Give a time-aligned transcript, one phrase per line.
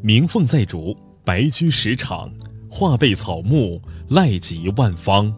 [0.00, 2.32] 鸣凤在竹，白驹十场，
[2.70, 5.34] 化被草木，赖及万方。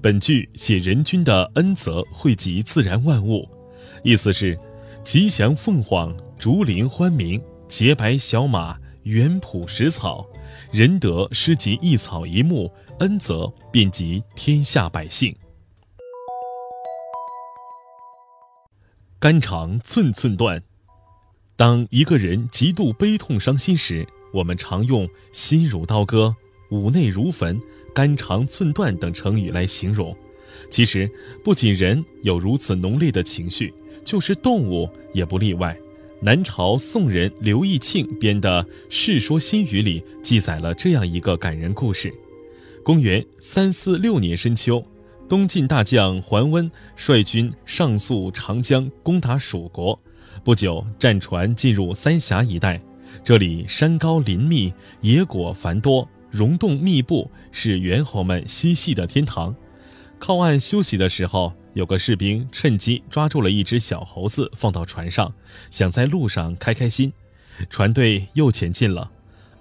[0.00, 3.46] 本句写人君的恩泽惠及自然万物，
[4.02, 4.58] 意思是：
[5.04, 10.26] 吉祥凤凰，竹林欢鸣，洁白小马，原朴食草，
[10.72, 15.34] 仁德施及一草一木，恩泽遍及天下百姓。
[19.18, 20.62] 肝肠寸寸断。
[21.56, 26.34] 当一个人极度悲痛伤心时，我们常用“心如刀割
[26.70, 27.60] ”“五内如焚
[27.94, 30.16] ”“肝肠寸断”等成语来形容。
[30.68, 31.08] 其实，
[31.44, 33.72] 不仅人有如此浓烈的情绪，
[34.04, 35.76] 就是动物也不例外。
[36.20, 42.12] 南朝宋人刘义庆编的《世说新语》里记载了这样一个感人故事：
[42.82, 44.84] 公元三四六年深秋。
[45.26, 49.98] 东晋大将桓温率军上溯长江，攻打蜀国。
[50.42, 52.80] 不久，战船进入三峡一带，
[53.22, 59.54] 这里山高林密，野果繁多，溶洞密布，是猿猴们嬉戏的天堂。
[60.18, 65.32] 靠岸休息的时候，有个士兵趁机抓住了一只小猴子，放到船上，
[65.70, 67.12] 想在路上开开心。
[67.70, 69.10] 船队又前进了。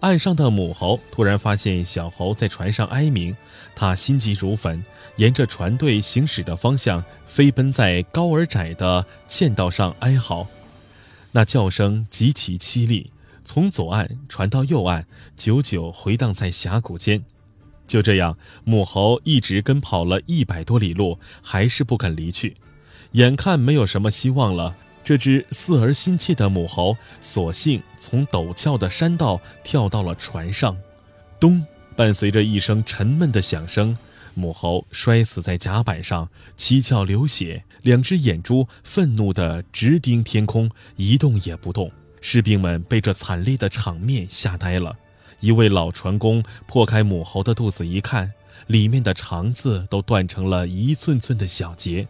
[0.03, 3.33] 岸上的母猴突然发现小猴在船上哀鸣，
[3.73, 4.83] 它心急如焚，
[5.15, 10.45] 沿着船队行驶的方向飞奔在高而窄的栈道上哀嚎，
[11.31, 13.09] 那叫声极其凄厉，
[13.45, 17.23] 从左岸传到右岸，久久回荡在峡谷间。
[17.88, 22.57] 就这样，母猴一直跟跑了一百多里路，还是不肯离去，
[23.13, 24.75] 眼看没有什么希望了。
[25.03, 30.77] 这只似儿心切的母猴，索性从陡峭的山道跳到了船上，
[31.39, 31.65] 咚！
[31.95, 33.95] 伴随着一声沉闷的响声，
[34.33, 41.91] 母猴摔死在甲板上，七窍流血，两只眼珠愤怒地直盯天空，一动也不动。
[42.19, 44.95] 士兵们被这惨烈的场面吓呆了。
[45.39, 48.31] 一位老船工破开母猴的肚子一看，
[48.67, 52.07] 里面的肠子都断成了一寸寸的小节。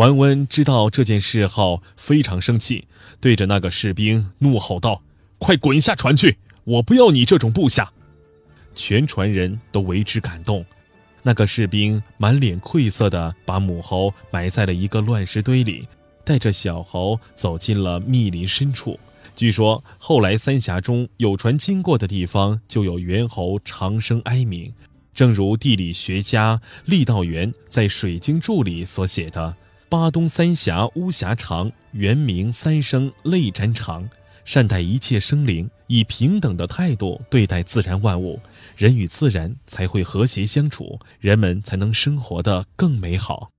[0.00, 2.86] 桓温知道这件事后，非常生气，
[3.20, 5.02] 对着那个士兵怒吼道
[5.36, 6.38] ：“快滚下船去！
[6.64, 7.92] 我不要你这种部下！”
[8.74, 10.64] 全船人都为之感动。
[11.22, 15.86] 那个士兵满脸愧色地把母猴埋在了一个乱石堆里，
[16.24, 18.98] 带着小猴走进了密林深处。
[19.36, 24.72] 据说后来三峡中有船经过的地方，就有猿猴长声哀鸣，
[25.12, 29.54] 正如地理学家郦道元在《水经注》里所写的。
[29.90, 34.08] 巴东三峡巫峡长，原名三生泪沾裳。
[34.44, 38.38] 善待一切生灵，以平等的态度对待自然万物，
[38.76, 43.50] 人与自然才会和谐相处，人们才能生活得更美好。